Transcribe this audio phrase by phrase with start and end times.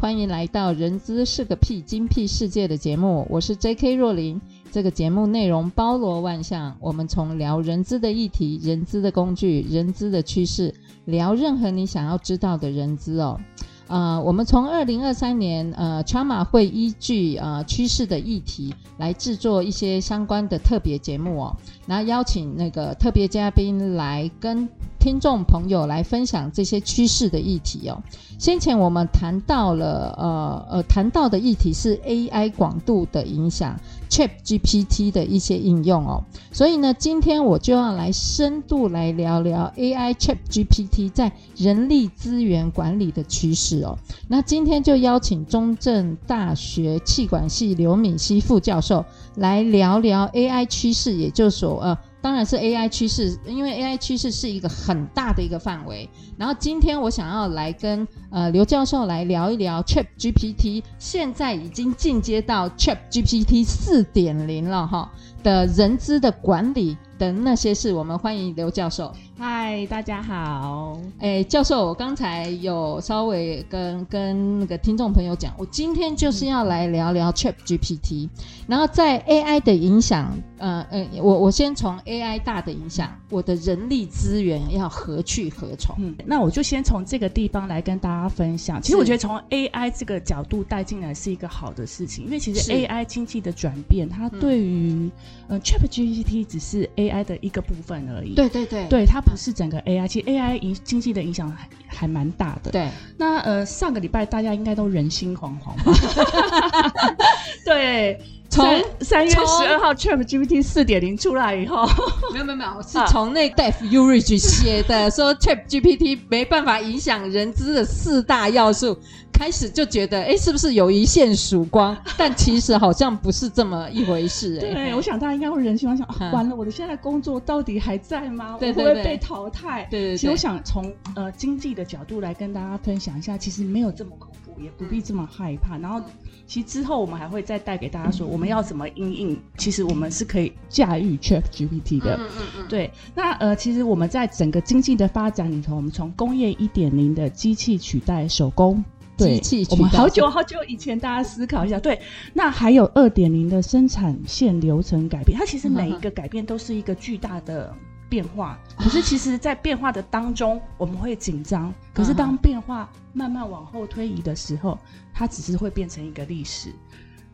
[0.00, 3.96] 欢迎来到《人资是个屁，精辟世界》的节目，我是 J.K.
[3.96, 4.40] 若琳。
[4.70, 10.72] 这个节目内容包罗万象，我们从聊人资的议题、人资的工具、人资的趋势，
[11.06, 13.40] 聊任何你想要知道的人资哦。
[13.88, 21.56] 呃，我们从二零二三年呃，Chama 会依据呃趋势的议题来制作一些相关的特别节目哦，
[21.88, 24.68] 然后邀请那个特别嘉宾来跟。
[24.98, 28.02] 听众朋友来分享这些趋势的议题哦。
[28.38, 33.78] 先前我们谈到了，呃呃，谈到的议题是 AI 广度的影响
[34.10, 36.22] ，ChatGPT 的一些应用哦。
[36.52, 43.98] 所以呢，今天我就要来深度来聊聊 AI ChatGPT 在人力资源管理的趋势哦。
[44.28, 49.04] 那今天就邀请中正大学气管系刘敏熙副教授
[49.36, 51.98] 来聊聊 AI 趋势，也就是说，呃。
[52.20, 56.08] 当然是 AI 趋势，因为 AI 趋势是一个很大的一个范围。
[56.36, 65.10] 然后今天我想要来跟呃刘教授来聊一聊 ChatGPT，现在已经进阶到 ChatGPT 四点零了哈
[65.42, 67.92] 的人资的管理等那些事。
[67.92, 69.12] 我们欢迎刘教授。
[69.36, 70.98] 嗨，大家好。
[71.20, 78.28] 哎，教授，我刚才有稍微跟跟那个听众朋友讲，我今天就是要来聊聊 ChatGPT，
[78.66, 85.94] 然后在 AI 的影响，呃呃，我我先从 AI 大的影响，我的人力资源要何去何从？
[86.00, 88.82] 嗯，那我就先从这个地方来跟大家分享。
[88.82, 95.12] 其实我觉得从 AI 这个角度带进来是一个好的事情，因为其实 AI 经济的转变，它对于、嗯、
[95.48, 98.34] 呃 ChatGPT 只是 AI 的一个部分而已。
[98.34, 99.20] 对对对，对它。
[99.28, 102.70] 不是整个 AI，其实 AI 影经济的影响还还蛮大的。
[102.70, 105.92] 对，那呃上个礼拜大家应该都人心惶惶吧？
[107.66, 108.18] 对，
[108.50, 108.64] 从
[109.00, 111.86] 三月十二号 ChatGPT 四点零出来以后，
[112.32, 118.98] 没有没有没有，是从那 Dave Ulrich 写的，说 ChatGPT 没办法影响人资的四大要素。
[119.30, 121.96] 开始就觉得，哎，是不是有一线曙光？
[122.18, 124.56] 但其实好像不是这么一回事。
[124.56, 128.56] 哎，对，我想大家应该会人心惶惶，想，完了，我的现在工作到底还在吗？
[128.58, 129.86] 对对对，我会不会被淘汰？
[129.88, 130.16] 对对对。
[130.16, 135.76] 其实我想从呃经济的角度来跟大家分享一下，其实没有这么恐怖，也不必这么害怕。
[135.78, 136.00] 然后，
[136.46, 139.38] 其实之后我们还会再带给大家说，我们要怎么应应。
[139.56, 142.16] 其实我们是可以驾驭 ChatGPT 的。
[142.16, 142.66] 嗯嗯嗯。
[142.68, 148.84] 对，那呃，其实我们在整个经济的发展里头，我们从工业一点零的机器取代手工。
[149.16, 152.00] 对，我们好久好久以前，大家思考一下，对，
[152.32, 157.74] 那还有二点零的生产线流程改变，它其实每一个改变都是一个巨大的
[158.08, 158.58] 变化。
[158.76, 161.72] 可是，其实，在变化的当中，我们会紧张。
[161.92, 164.78] 可是，当变化慢慢往后推移的时候，
[165.12, 166.72] 它只是会变成一个历史。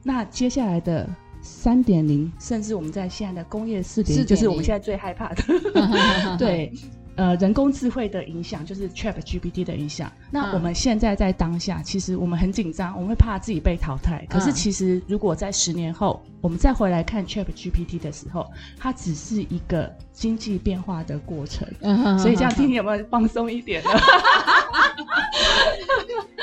[0.02, 1.08] 那接下来的
[1.40, 6.72] 三点零，甚至我们在现在的工业四点零，就是我们现在最害怕的， 对。
[7.16, 10.10] 呃，人工智慧的影响就是 ChatGPT 的影响。
[10.30, 14.26] 那我们现在在当下，其实我们很紧张，我们会怕自己被淘汰。
[14.28, 21.68] 可是，其实如果在十年后，我们再回来看 ChatGPT 的时候，它只是一个经济变化的过程。
[21.82, 23.90] 嗯，所以这样听你有没有放松一点呢？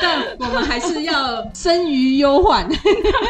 [0.01, 2.67] 但我们还是要生于忧患。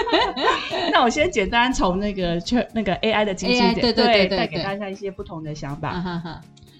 [0.93, 5.91] 那我先简单从那个 Chat 那个 AI 的经济点，对对对，带给大家一些不同的想法。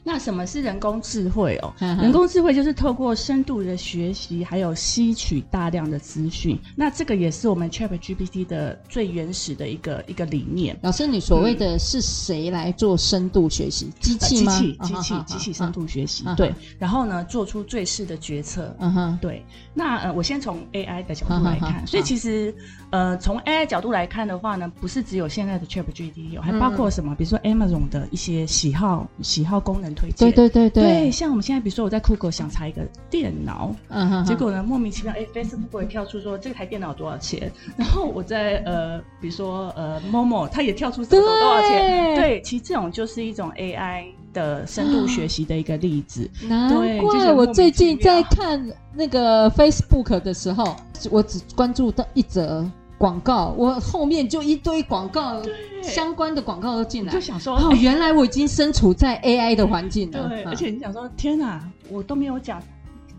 [0.04, 1.72] 那什么是人工智慧哦？
[1.80, 6.58] 人工智慧就是透过深度的学习，还有吸取大量的资讯。
[6.76, 10.76] 那这个也是我们 ChatGPT 的最原始的一个一个理念。
[10.82, 13.92] 老师，你所谓的是谁来做深度学习？
[14.00, 14.58] 机器吗？
[14.58, 16.26] 机器，机器，机器深度学习。
[16.36, 16.52] 对。
[16.80, 18.76] 然后呢，做出最适的决策。
[18.80, 19.20] 嗯哼。
[19.22, 19.46] 对。
[19.72, 21.86] 那呃，我先从 AI 的角度来看。
[21.86, 22.52] 所以其实
[22.90, 27.14] 呃，从 AI 角度来看的话呢，不是只有现在的 ChatGPT 有，还包括什么？
[27.14, 29.91] 比如说 Amazon 的一些喜好喜好功能。
[29.94, 30.32] 推荐。
[30.32, 46.30] 对对对对，对，像我们现在，比如说我在酷狗想查一个电脑，嗯哼，结果呢，莫名其妙，哎，Facebook 也跳出说这台电脑多少钱，然后我在 呃，比如说呃，Momo，它也跳出什么多少钱，对，其实这种就是一种 AI 的深度学习的一个例子。
[46.48, 50.76] 难怪我最近在看那个 Facebook 的时候，
[51.10, 52.66] 我只关注到一则。
[53.02, 55.42] 广告，我后面就一堆广告，
[55.82, 60.30] 相关的广告都进来，就想说哦，原来我已经身处在 AI 的环境了。
[60.30, 62.62] 对，嗯、而且你想说，天哪，我都没有讲。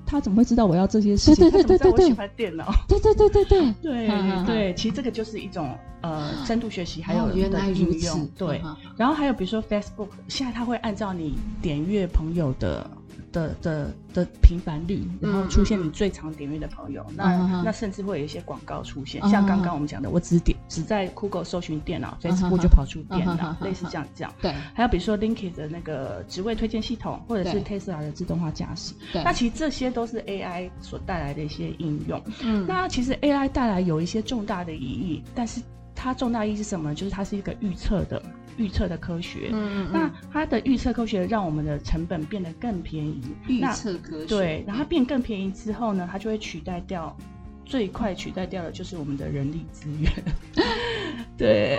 [0.06, 1.50] 他怎么会知道我要这些事情？
[1.50, 2.70] 对对对对对喜欢电脑。
[2.86, 8.30] 对对对对对 对对，其实这个就是一种呃深度学习，还有原来如此。
[8.36, 8.62] 对，
[8.96, 12.88] 然后还有比如说 Facebook，现在它会按照你点阅朋友的
[13.32, 17.04] 的的的频繁率，然后出现你最常点阅的朋友。
[17.16, 24.32] 那那甚至会有一些广告出现，像刚刚我们讲的，我只点只在 Google 搜寻电脑，Facebook 就跑出电脑，类似这样这样。
[24.40, 28.94] 对，还有比如说 LinkedIn 的那个职位推荐系统，或者是 Tesla 的自动化驾驶。
[29.12, 32.22] 对，那其实这些都是 AI 所带来的一些应用。
[32.42, 35.60] 嗯，那其实 AI 带来有一些重大的意义，但是
[35.94, 36.94] 它重大意义是什么呢？
[36.94, 38.22] 就是它是一个预测的。
[38.58, 43.22] 预测的科学，嗯，嗯，那它的预测科学让我们的成本变得更便宜。
[43.48, 47.16] 预测科学，对，然后它变更便宜之后呢，它就会取代掉，
[47.64, 50.12] 最快取代掉的就是我们的人力资源。
[51.38, 51.78] 对，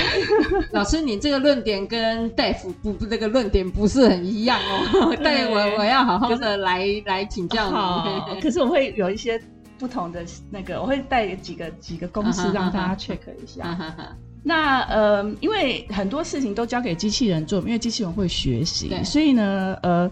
[0.72, 5.16] 老师，你这个论点跟大夫不不这个论点不是很一样哦。
[5.24, 7.74] 但我我要好好的来来请教你。
[7.74, 9.40] 好，可是我会有一些
[9.78, 13.76] 不同的那个，我会带几个几个公式让大家 check 一下。
[14.46, 20.10] 那呃，因为很多事情都交给机器人做，因为机器人会学习，所以呢，呃，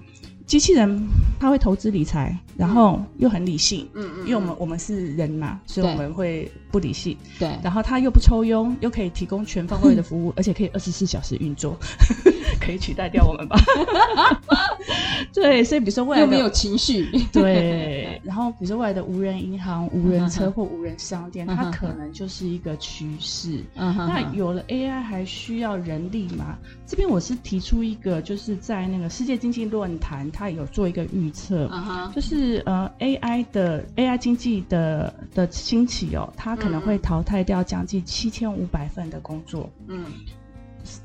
[0.52, 1.08] 机器人
[1.40, 11.74] 它会投资理财，然后又很理性，嗯嗯，因为我们我们是人嘛，所以我们会不理性，对，然后它又不抽佣，又可以提供全方位的服务，而且可以二十四小时运作，
[12.60, 13.58] 可以取代掉我们吧？
[15.32, 23.64] 对，所以比如说未来又没有情绪，对，然后比如说未来的无人银行、无人车或无人商店，它可能就是一个趋势。
[23.74, 26.58] 那有了 AI 还需要人力吗？
[26.86, 32.12] 这边我是提出一个，就是在那个世界经济论坛，它有做一个预测，uh huh.
[32.14, 39.68] 就是呃 AI 的 AI 经济的的兴起哦，它可能会淘汰掉将近七千五百份的工作。
[39.88, 40.04] 嗯，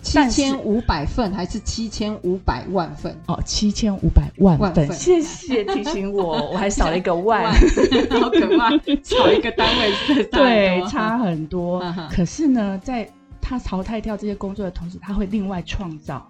[0.02, 3.16] 七千五百份还是七千五百万份？
[3.28, 4.92] 哦，七千五百万份。
[4.92, 7.44] 谢谢提醒我， 我还少了一个万，
[8.20, 8.70] 好可怕，
[9.04, 11.84] 少一个单位，对，差很多。
[12.10, 13.08] 可是呢，在
[13.40, 16.28] 他淘汰掉这些工作的同时，他会另外创造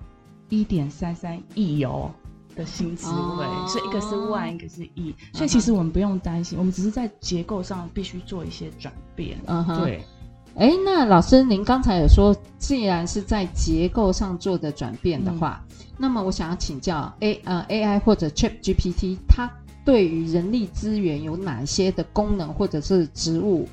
[0.50, 2.12] 一点三三亿哦
[2.58, 9.38] 的新职位，所以一个是万，一个是亿，所以其实我们不用担心，我们只是在结构上必须做一些转变。
[9.46, 10.04] 嗯哼，对。
[10.56, 15.64] 哎，那老师，您刚才有说，既然是在结构上做的转变的话，
[15.98, 19.48] 那么我想要请教 A 呃 AI 或者 ChatGPT，它
[19.86, 23.68] 对于人力资源有哪些的功能或者是职务？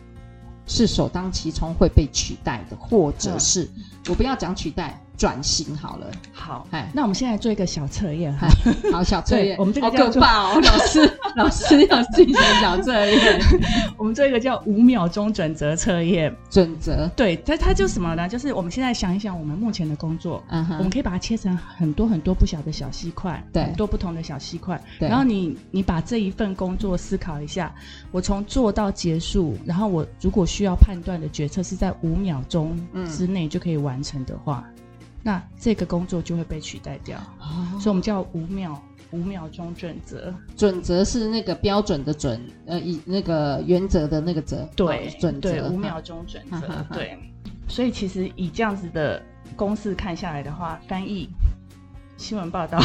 [0.67, 6.11] 是首当其冲会被取代的，或者是、嗯、我不要讲取代，转型好了。
[6.33, 8.49] 好，哎，那我们现在做一个小测验哈。
[8.93, 13.41] 好，小测验，我们这个叫 老师，老师要进行小测验。
[13.97, 16.35] 我们做一个叫五秒钟准则测验。
[16.51, 18.29] 准则，对，它它就什么呢？
[18.29, 24.81] 就是我们现在想一想，我们目前的工作，嗯哼，我们可以把它切成很多很多不小的小细块，对，很多不同的小细块。
[24.99, 27.75] 对，然后你你把这一份工作思考一下，
[28.11, 32.77] 我从做到结束，然后我如果需要判断的决策是在五秒钟
[33.07, 34.65] 之内就可以完成的话。
[34.67, 34.75] 嗯
[35.27, 38.79] 那这个工作就会被取代掉，哦、所以我们叫五秒
[39.11, 40.33] 五秒钟准则。
[40.55, 44.69] 准则是那个标准的准，呃，以那个原则的那个则。
[44.77, 45.51] 对，准则。
[45.51, 46.59] 对，五秒钟准则。
[46.59, 47.19] 哈对，
[47.67, 49.23] 所以其实以这样子的
[49.57, 51.27] 公式看下来的话，翻译、
[52.19, 52.79] 新闻报道、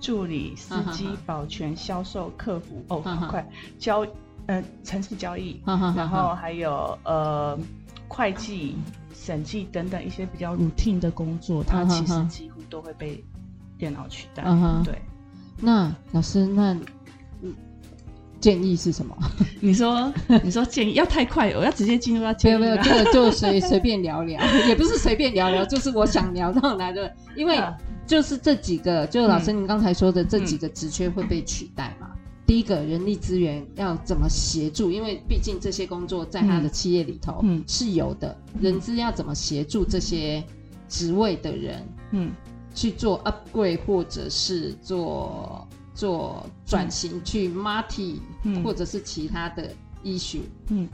[0.00, 4.04] 助理、司机、保全、销售、客服，哦，很快交，
[4.46, 7.56] 呃，程式交易，然后还有呃，
[8.08, 8.74] 会计。
[9.24, 13.24] 审计等等一些比较 routine 的工作，它其实几乎都会被
[13.78, 14.42] 电脑取代。
[14.44, 15.00] 嗯哼，对。
[15.58, 16.76] 那老师，那
[18.38, 19.16] 建议是什么？
[19.60, 20.12] 你说，
[20.44, 22.58] 你说建议要太快，我要直接进入到建议。
[22.58, 27.58] 没有没有，这个就随随便聊聊，也不是随便聊聊，就是我想聊到哪的，因为
[28.06, 32.10] 就是这几个，就老师您刚才说的这几个职缺会被取代嘛。
[32.46, 34.88] 第一个人力资源要怎么协助？
[34.88, 40.44] 因为毕竟这些工作在他的企业里头是有的，嗯、人资要怎么协助这些
[40.88, 42.30] 职位的人，嗯，
[42.72, 49.68] 去做 upgrade 或者是做做转型去 marti，嗯，或者是其他的
[50.04, 50.42] issue。
[50.68, 50.88] 嗯，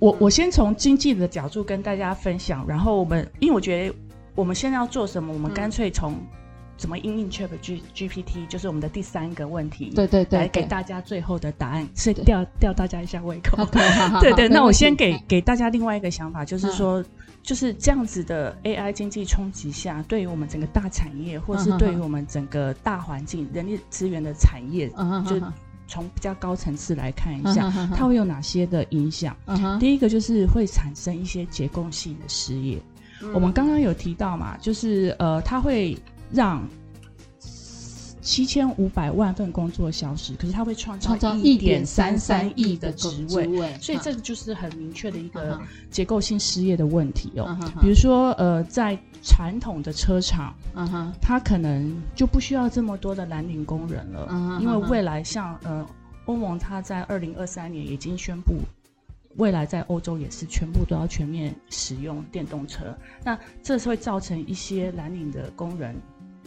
[0.00, 3.94] 我我先从经济的角度跟大家分享，然后我们因为我觉得
[4.34, 6.14] 我们现在要做什么，我们干脆从。
[6.80, 13.62] 怎么应用 Chat G GPT，就是我们的第三个问题，对对对，来给大家最后的答案，是吊吊大家一下胃口。
[14.22, 17.04] 对 对，那我先给给大家另外一个想法，就是说，
[17.42, 24.88] 就是这样子的 AI 经济冲击下，对于我们整个大产业，或是对于我们整个大环境、人力资源的产业，
[25.28, 25.38] 就
[25.86, 29.36] 从比较高层次来看一下，它会有哪些的影响。
[29.78, 32.80] 第一个就是会产生一些结构性的失业。
[33.34, 35.94] 我们刚刚有提到嘛，就是呃，它会
[36.32, 36.66] 让。
[38.22, 45.58] 七千五百万份工作消失，可是它会创造一点三三亿的职位，所以这个就是很明确的一个
[45.90, 47.58] 结构性失业的问题哦。
[47.60, 47.80] Uh.
[47.80, 54.60] 比如说，呃，在传统的车厂，嗯哼，它可能就不需要这么多的蓝领工人了，uh huh.
[54.60, 55.84] 因为未来像呃
[56.26, 58.60] 欧盟，它在二零二三年已经宣布，
[59.36, 65.96] 未来在欧洲也是全部都要全面使用电动车，那这是会造成一些蓝领的工人。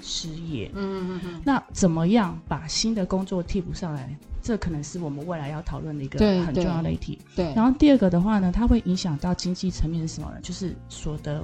[0.03, 4.15] 失业，嗯嗯嗯，那怎么样把新的工作替补上来？
[4.41, 7.17] 这可能是我们未来要讨论的一个很重要的议题。
[7.33, 10.35] 对，对，然后第二个的话呢，它会影响到经济层面是什么呢？
[10.43, 11.41] 就是所得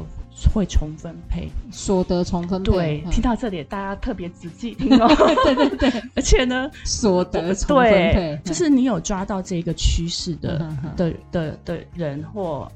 [0.53, 2.71] 会重分配，所得重分配。
[2.73, 5.07] 对，听到这里大家特别仔细听哦。
[5.45, 10.57] 对 对对， 而且呢，所得重分配，就是你有抓到这个趋势的
[10.97, 12.69] 的的的人，或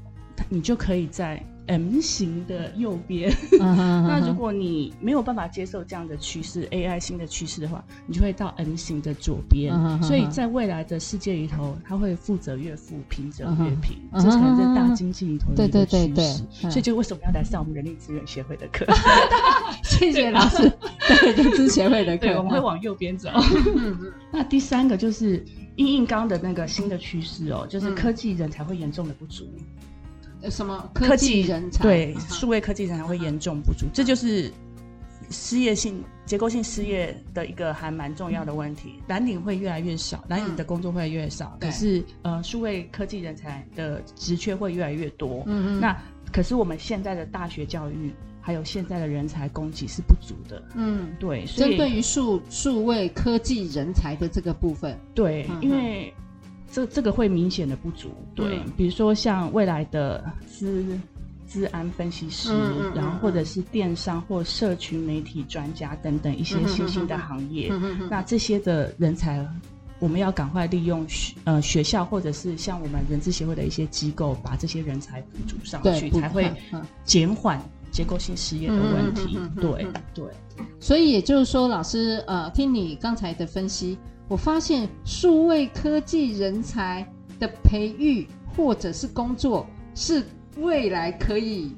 [0.48, 1.38] 你就可以在。
[1.66, 9.72] M 型的右边， 那如果你没有办法接受这样的趋势，AI 新的趋势的话，你就会到 M 型的左边。
[10.02, 16.70] 所以在未来的世界里头，它会富者越富，贫者越贫，这可能是大经济里头的一个趋势。
[16.70, 18.84] 所以就为什么要来上我们人力资源协会的课？
[19.84, 20.70] 谢谢老师，
[21.08, 23.30] 对人资协会的课，我们会往右边走。
[24.30, 25.42] 那第三个就是
[25.76, 29.48] 因应刚的那个新的趋势哦，就是科技人才会严重的不足。
[30.50, 31.82] 什么科技人才？
[31.82, 34.52] 对，数位科技人才会严重不足，这就是
[35.30, 39.00] 失业性、结构性失业的一个还蛮重要的问题。
[39.08, 45.42] 蓝领会越来越少，蓝领的工作会越来越少，可是呃，数位科技人才的职缺会越来越多。
[45.46, 45.80] 嗯嗯。
[45.80, 45.96] 那
[46.32, 50.62] 可是我们现在的大学教育还有现在的人才供给是不足的。
[50.74, 51.46] 嗯，对。
[51.46, 56.12] 所以针对于数数位科技人才的这个部分，对，因为。
[56.74, 60.84] 这这个会明显的不足，对，嗯、比如说像未来的资
[61.46, 67.72] 资安分析师，嗯嗯嗯、然后或者是电商或社群媒体专家等等一些新兴的行业，
[68.10, 69.46] 那这些的人才，
[70.00, 76.50] 我们要赶快利用学呃学校或者是像我们人资协会的一些机构，把这些人才补足上去，才会
[77.04, 77.62] 减缓
[77.92, 79.36] 结构性失业的问题。
[79.38, 80.24] 嗯嗯嗯嗯、对对，
[80.80, 83.96] 所以也就是说，老师呃，听你刚才的分析。
[84.34, 87.06] 我发现数位科技人才
[87.38, 88.26] 的培育
[88.56, 89.64] 或者是工作
[89.94, 90.26] 是
[90.56, 91.72] 未来可以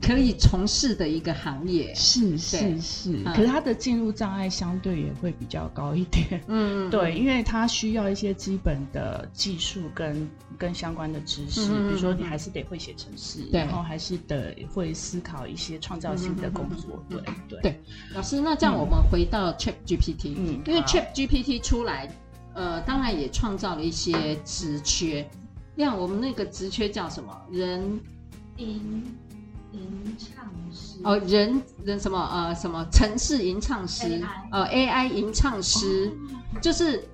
[0.00, 17.60] 可以从事的一个行业，是是是，可是它的进入障碍相对也会比较高一点，嗯，对，因为他需要一些基本的技术跟跟相关的知识，比如说你还是得会写程式，然后还是得会思考一些创造性的工作，对对。
[17.62, 17.80] 对。
[18.14, 22.08] 老师，那这样我们回到 Chat GPT，嗯，因为 Chat GPT 出来，
[22.54, 25.28] 呃，当然也创造了一些职缺，
[25.76, 27.36] 像我们那个职缺叫什么？
[27.50, 28.00] 人
[28.56, 29.02] 音。
[29.72, 31.00] 吟唱师。
[31.02, 36.10] 哦，人人什么呃什么城市吟唱师 AI 呃 AI 吟唱师，
[36.54, 37.04] 哦、就是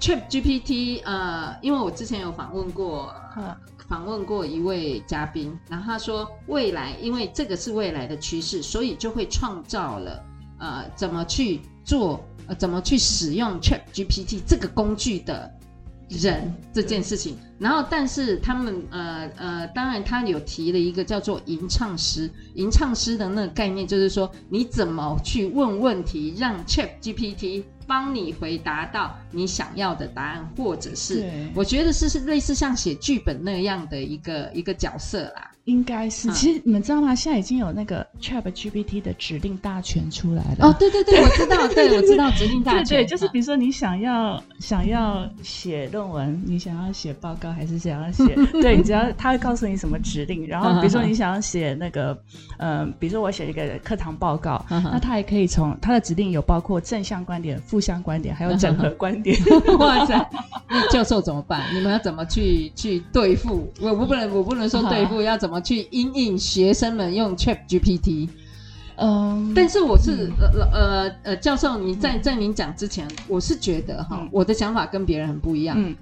[0.00, 3.56] ChatGPT 呃，因为我之前有访问过呃
[3.88, 10.24] 访问过一位嘉宾，然后他说未来因为这个是未来的趋势，所以就会创造了
[10.58, 15.50] 呃怎么去做呃怎么去使用 ChatGPT 这个工具的。
[16.08, 35.50] 人这件事情，然后但是他们呃呃，当然他有提了一个叫做吟唱师，吟唱师的那个概念就是说，你怎么去问问题，让 ChatGPT 帮你回答到你想要的答案，或者是我觉得是是类似像写剧本那样的一个一个角色啦。
[35.68, 37.14] 应该是，其实你们知道吗？
[37.14, 40.66] 现在已经有那个 ChatGPT 的指令大全出来了。
[40.66, 42.86] 哦，对对对，我知道， 对，我知道指令大全。
[42.86, 48.24] 对，就是比如说你想要想要写论文，你想要写报告，还是想要写？
[48.62, 52.18] 对，你只要他会告诉你什么指令，然后比如说你想要写那个，
[52.56, 59.36] 嗯，比如说我写一个课堂报告，那他也可以从他的指令有包括正向观点、负向观点，还有整合观点。
[59.78, 60.30] 哇塞，
[60.70, 61.62] 那教授怎么办？
[61.74, 63.70] 你们要怎么去去对付？
[63.82, 65.57] 我我不能我不能说对付，要怎么？
[65.60, 68.28] 去因应学生们用 Chat GPT，
[68.96, 75.76] 嗯，但是我是、嗯、呃呃呃教授，你在在您讲之前，我是觉得哈，嗯、我的想法跟别人很不一样。
[75.78, 75.94] 嗯，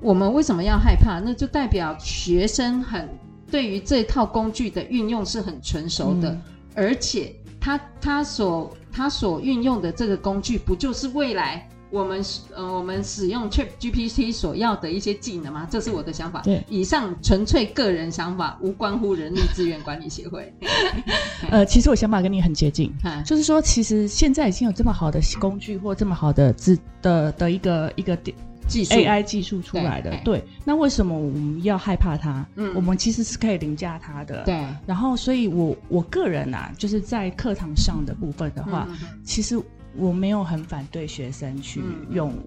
[0.00, 1.20] 我们为什么要害怕？
[1.20, 3.08] 那就代表学生很
[3.50, 6.42] 对于这套工具的运用是很成熟的，嗯、
[6.74, 11.68] 而且他他所他所运用的这个工具，不就是未来？
[11.94, 15.68] 我们使呃我们使用 Chat GPT 所要的一些技能吗？
[15.70, 16.40] 这是我的想法。
[16.42, 20.52] 对，以上纯粹个人想法，无关乎人力资源管理协会。
[21.50, 28.36] 呃，其实我想法跟你很接近，嗯、就是说，其实现在已经有这么好的工具或这么好的资的的一个一个点。
[28.66, 32.42] 技术 AI 技术出来的，对，对，那为什么我们要害怕它？
[32.56, 34.54] 嗯，我们其实是可以凌驾它的，对。
[34.86, 39.60] 然后，所以我我个人啊，就是在课堂上的部分的话，嗯、其实
[39.96, 42.44] 我没有很反对学生去用、嗯、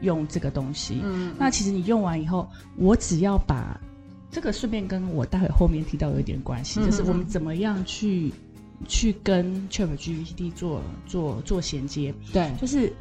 [0.00, 1.00] 用这个东西。
[1.04, 3.80] 嗯，那其实你用完以后，我只要把
[4.30, 8.32] 这个顺便跟我待会后面提到有一点关系，嗯、就是我们怎么样去
[8.86, 12.92] 去跟 ChatGPT 做做做衔接，对，就是。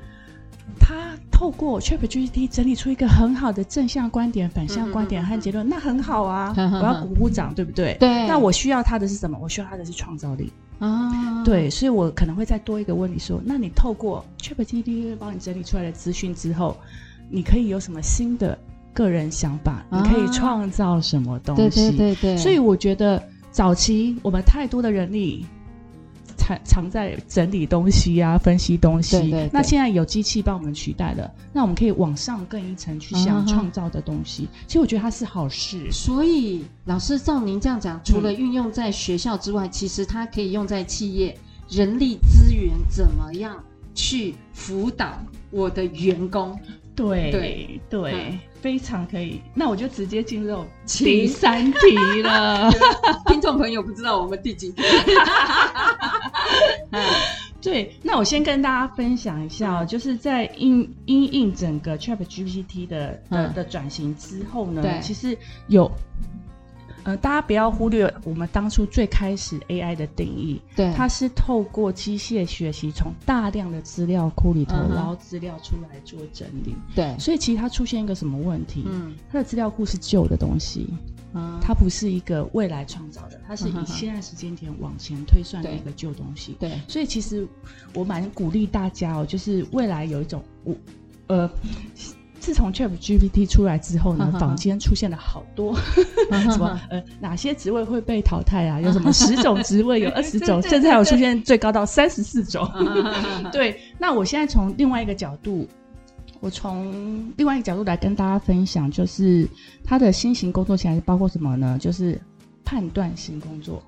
[0.80, 6.54] 他透过 ChatGPT 整理出一个很好的正向观点、反向观点和结论，那很好啊！
[6.58, 7.96] 我要鼓鼓掌，对不对？
[8.00, 8.28] 对。
[8.28, 9.38] 那我需要他的是什么？
[9.42, 11.44] 我需要他的是创造力啊！
[11.44, 16.76] 对，所以我可能会再多一个问题说：那你透过 ChatGPT 帮你整理出来的资讯之后，
[17.30, 18.58] 你可以有什么新的
[18.94, 19.86] 个人想法？
[19.92, 21.92] 你可以创造什么东西？
[21.92, 22.38] 对对对。
[22.38, 23.22] 所以我觉得
[23.52, 25.46] 早期我们太多的人力。
[26.48, 29.18] 藏藏在整理东西啊，分析东西。
[29.20, 34.46] 对对对，那现在有机器帮我们取代了，那我们可以往上更一层去想创造的东西。
[34.46, 34.48] Uh.
[34.68, 35.92] 其实我觉得它是好事。
[35.92, 41.38] 所以老师照您这样讲，除了运用在学校之外，嗯，其实它可以用在企业，
[41.70, 43.62] 人力资源怎么样
[43.94, 46.58] 去辅导我的员工？
[46.96, 48.14] 对对对。
[48.14, 52.70] 嗯非常可以，那我就直接进入第三题了。
[53.30, 54.82] 听众朋友不知道我们第几题？
[57.68, 65.92] 对，那我先跟大家分享一下，嗯、就是在应应应整个 ChatGPT 的、嗯、的的转型之后呢，其实有。
[67.04, 78.84] 呃，大家不要忽略我们当初最开始 AI 的定义，对，它是透过机械学习，从大量的资料库里头捞资料出来做整理，对，所以其实它出现一个什么问题？
[78.92, 80.86] 嗯，它的资料库是旧的东西，
[81.34, 87.48] 嗯，它不是一个未来创造的，它是以现在时间点往前推算的一个旧东西，对，对，所以其实
[87.94, 90.76] 我蛮鼓励大家哦，就是未来有一种我
[91.28, 91.50] 呃。
[92.40, 95.76] 自从 ChatGPT 出来之后呢，坊间出现了好多
[96.50, 98.80] 什么呃，哪些职位会被淘汰啊？
[98.80, 102.66] 有什么 十种职位，有二十种， 甚至还有出现最高到三十四种。
[103.52, 105.68] 对，那我现在从另外一个角度，
[106.40, 109.48] 我从另外一个角度来跟大家分享，就是
[109.84, 111.78] 他的新型工作起来包括什么呢？
[111.80, 112.20] 就是
[112.64, 113.82] 判断型工作。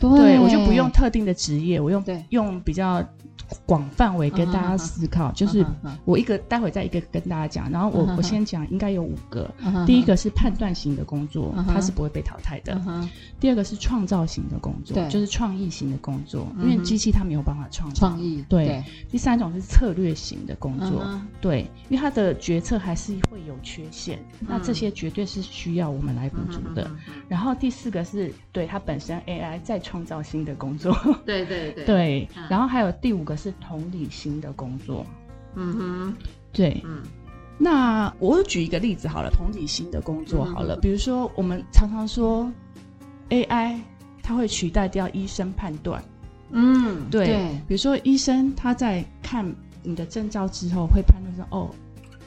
[0.00, 3.04] 对，对我就不用特定的职业，我用用比较。
[3.66, 5.34] 广范围跟大家思考，uh uh.
[5.34, 5.64] 就是
[6.04, 8.16] 我一个待会再一个跟大家讲，然后我、uh.
[8.16, 9.84] 我先讲应该有五个，uh.
[9.84, 11.64] 第一个是判断型的工作，uh.
[11.68, 13.08] 它是不会被淘汰的；uh.
[13.38, 16.62] 第二个是创造型的工作，就是创意型的工作，uh.
[16.62, 18.42] 因为机器它没有办法创造创意。
[18.48, 21.20] 对，第三种是策略型的工作，uh.
[21.40, 24.46] 对，因为它的决策还是会有缺陷，uh.
[24.48, 26.86] 那这些绝对是需要我们来补足的。
[26.86, 26.90] Uh.
[27.28, 35.06] 然后第四个是对它本身 AI 再创造新的工作，对对对，对，然后还有第五个是同理心的工作，
[35.54, 36.14] 嗯哼，
[36.52, 37.02] 对，嗯，
[37.58, 42.50] 那我举一个例子好了，同理心的工作好了，嗯、比如说我们常常说
[43.30, 43.78] AI
[44.22, 46.02] 它会取代掉医生判断，
[46.50, 49.44] 嗯对，对，比如说医生他在看
[49.82, 51.70] 你的症状之后会判断说，哦，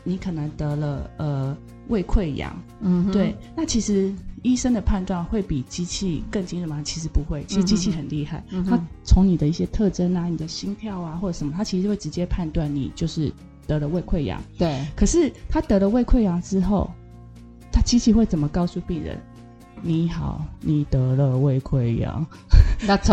[0.03, 4.13] 你可能得了呃胃溃疡，嗯，对，那其实。
[4.45, 6.79] 医生的判断会比机器更精准吗？
[6.85, 13.33] 其实不会，其实机器很厉害，嗯、它从你的一些特征啊、你的心跳啊或者什么，它其实会直接判断你就是
[13.65, 14.39] 得了胃溃疡。
[14.55, 16.87] 对，可是他得了胃溃疡之后，
[17.71, 19.19] 他机器会怎么告诉病人？
[19.81, 22.54] 你好，你得了胃溃疡，那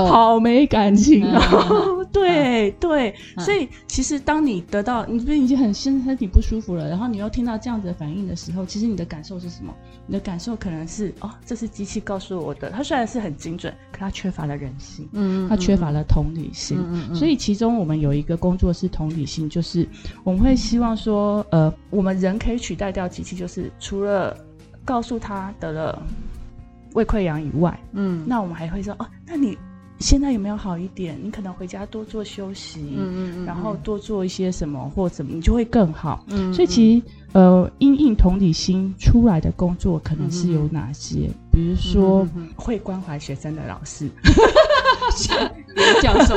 [0.07, 1.99] 好没感情啊、哦！
[2.01, 9.73] 嗯、 对、嗯、对、嗯，所以其实当你得到你不是已经很身身体不舒服了，然后你又听到这样子的反应的时候，其实你的感受是什么？
[10.07, 12.71] 你的感受可能是哦，这是机器告诉我的。
[12.71, 16.79] 它虽然是很精准，可它缺乏了人性，嗯，它缺乏了同理心。
[17.15, 19.89] 所以其中我们有一个工作是同理心，就是
[20.25, 24.37] 我们会希望说，呃，我们人可以取代掉机器，就是除了
[24.85, 26.03] 告诉他得了。
[26.95, 29.57] 胃溃疡以外，嗯，那我们还会说哦，那你
[29.99, 31.19] 现在有没有好一点？
[31.23, 36.25] 你可能回家多做休息，嗯嗯，嗯，然后多做一些什么或什么，你就会更好。
[36.29, 41.29] 嗯，所以其实呃，因应同理心出来的工作可能是有哪些？
[41.29, 44.09] 嗯、比如说、嗯、会关怀学生的老师，
[46.03, 46.37] 教授，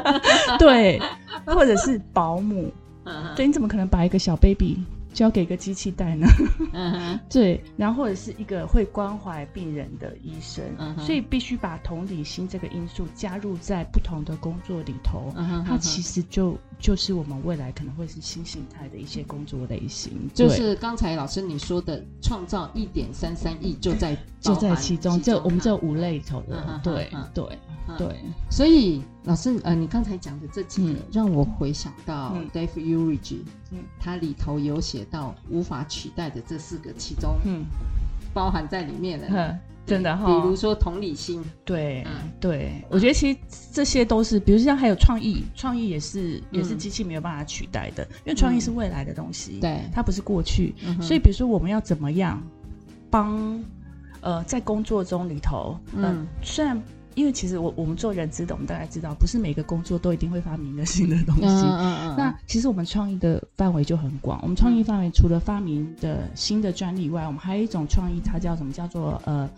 [0.58, 1.00] 对，
[1.46, 2.70] 或者是保姆，
[3.04, 4.78] 嗯，对，你怎么可能把一个小 baby？
[5.14, 6.26] 交给一个机器带呢？
[6.72, 10.62] 嗯哼， 对，然后或者是一个会关怀病人的医生，
[10.98, 20.12] 所以必须把同理心这个因素加入在不同的工作里头，嗯哼，它其实就就是我们未来可能会是新形态的一些工作类型。
[20.34, 27.58] 就是刚才老师你说的，创造一点三三亿就在 就在其中，这我们这五类里头的，对对
[27.96, 28.16] 对。
[28.50, 33.38] 所以老师呃，你刚才讲的这几个，让我回想到 Dave Ulrich，
[33.70, 37.64] 嗯，他里头有写到无法取代的这四个，其中嗯，
[38.32, 39.58] 包含在里面的。
[39.86, 43.38] 真的哈，比如说同理心，对，嗯、对，我觉得其实
[43.70, 52.42] 这些都是，比如像还有创意，创意也是也是机器没有办法取代的，嗯、因为创意是未来的东西，对、嗯，它不是过去，嗯、所以比如说我们要怎么样
[53.10, 53.62] 帮
[54.22, 56.82] 呃在工作中里头，呃、嗯，虽然
[57.14, 68.72] 因为其实我我们做人资的，我们大概知道，不是每个工作都一定会发明一个新的东西，嗯嗯嗯，那其实我们创意的范围就很广，我们创意范围除了发明的新的专利以外，我们还有一种创意，它叫什么？
[68.72, 69.48] 叫做呃。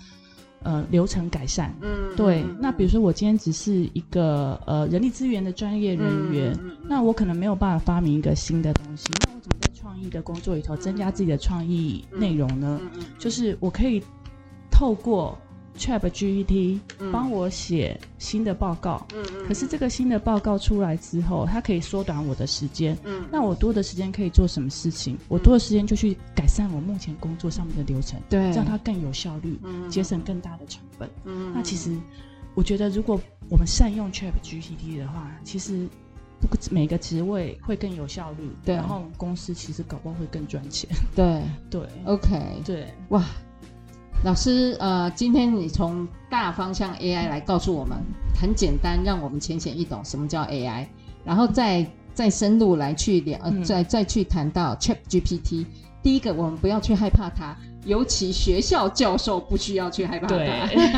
[0.62, 2.42] 呃，流程改善，嗯，对。
[2.42, 9.06] 嗯、那比如说，我今天只是一个呃人力资源的专业人员，那我可能没有办法发明一个新的东西。
[9.26, 12.80] 那我怎么在创意的工作里头增加自己的创意内容呢？
[13.16, 14.02] 就是我可以
[14.68, 15.38] 透过。
[15.76, 16.80] ChatGPT
[17.12, 25.16] 帮我写新的报告，嗯嗯，可是这个新的报告出来之后，它可以缩短我的时间，嗯，那我多的时间可以做什么事情？
[25.28, 31.96] 我多的时间就去改善我目前工作上面的流程，对，让它更有效率，嗯，节省更大的成本，嗯，那其实
[32.54, 35.86] 我觉得，如果我们善用 ChatGPT 的话，其实
[36.40, 41.42] 不每个职位会更有效率，对，然后公司其实搞不好会更赚钱，对。
[41.70, 43.24] 对，OK，对，哇。
[44.26, 47.96] 老师，呃，今天你从大方向 AI 来告诉我们，
[48.34, 50.84] 很简单，让我们浅显易懂什么叫 AI，
[51.24, 55.64] 然后再再深入来去聊，呃，再再去谈到 ChatGPT。
[56.02, 60.34] 第一个，我们不要去害怕它，尤其学校教授不需要去害怕它。
[60.34, 60.50] 对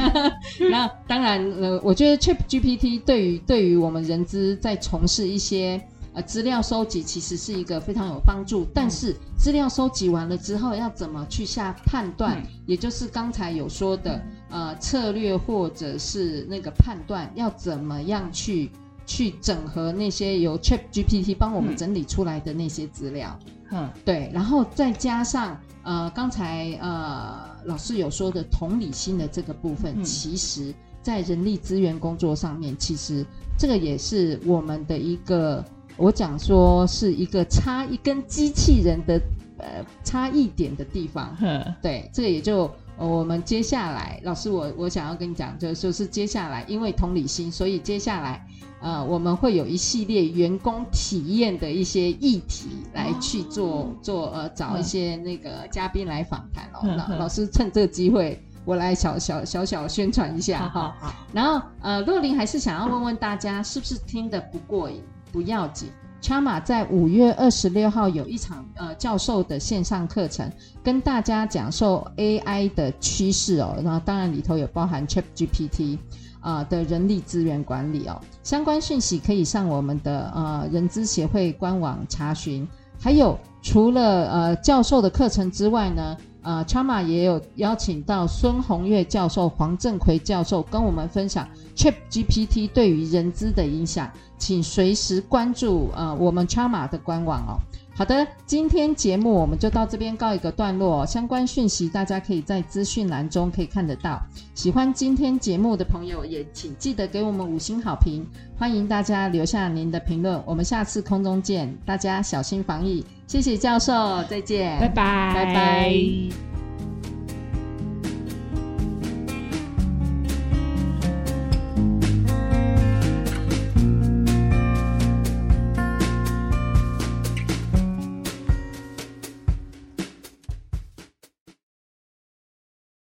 [0.70, 5.78] 那当然，呃，我觉得 ChatGPT 对于对于我们人资在从事一些。
[6.22, 12.40] 资料收集其实是一个非常有帮助，但是资料收集完了之后，要怎么去下判断？
[12.40, 18.70] 嗯、也就是刚才有说的，呃，策略或者是那个判断，要怎么样去
[19.06, 23.38] 去整合那些由 ChatGPT 帮我们整理出来的那些资料？
[23.70, 33.24] 嗯，对，然后再加上呃，刚才呃老师有说的同理心的这个部分，嗯、其实在人力资源工作上面，其实
[33.58, 35.64] 这个也是我们的一个。
[35.98, 39.20] 我讲说是一个差异跟机器人的
[39.58, 48.46] 呃差异点的地方，呵对，这个也就我们接下来老师我我想要跟你讲，就是说是接下来因为同理心，所以接下来
[48.80, 56.94] 呃我们会有一系列员工体验的一些议题来去做、哦、做呃找一些那个嘉宾来访谈哦。
[56.96, 60.94] 那老师趁这个机会，我来小小小小宣传一下哈。
[61.32, 65.02] 然后呃若琳还是想要问问大家，是不是听得不过瘾？
[65.32, 65.88] 不要紧
[66.20, 70.50] ，Chama 在五月二十六号有一场呃教授的线上课程，
[70.82, 73.76] 跟大家讲授 AI 的趋势哦。
[73.82, 75.98] 那当然里头有包含 ChatGPT
[76.40, 78.20] 啊、呃、的人力资源管理哦。
[78.42, 82.66] 相关讯息可以上我们的呃人资协会官网查询。
[83.00, 86.16] 还有除了呃教授的课程之外呢，
[86.48, 94.10] 呃 Chama 也有邀请到孙红月教授、黄振奎教授跟我们分享 ChatGPT 对于人资的影响。
[94.38, 97.60] 请随时关注呃我们 Chama 的官网哦。
[97.98, 101.04] 好的，今天节目我们就到这边告一个段落哦。
[101.04, 104.22] 相关讯息大家可以在资讯栏中可以看得到。
[104.54, 108.24] 喜欢今天节目的朋友也请记得给我们五星好评。
[108.56, 110.40] 欢迎大家留下您的评论。
[110.46, 113.04] 我们下次空中见，大家小心防疫。
[113.26, 116.47] 谢谢教授，再见，拜拜，拜拜。